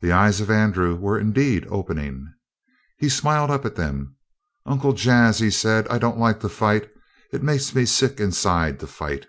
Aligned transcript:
The 0.00 0.10
eyes 0.10 0.40
of 0.40 0.48
Andrew 0.50 0.96
were 0.96 1.18
indeed 1.18 1.66
opening. 1.68 2.32
He 2.96 3.10
smiled 3.10 3.50
up 3.50 3.66
at 3.66 3.76
them. 3.76 4.16
"Uncle 4.64 4.94
Jas," 4.94 5.36
he 5.38 5.50
said, 5.50 5.86
"I 5.88 5.98
don't 5.98 6.16
like 6.18 6.40
to 6.40 6.48
fight. 6.48 6.88
It 7.30 7.42
makes 7.42 7.74
me 7.74 7.84
sick 7.84 8.20
inside, 8.20 8.80
to 8.80 8.86
fight." 8.86 9.26